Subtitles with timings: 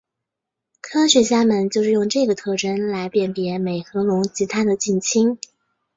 [0.81, 5.37] 科学家们就是用这个特征来辨别美颌龙及它的近亲。